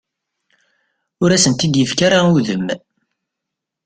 [1.23, 2.65] Ur asent-d-yefki ara udem.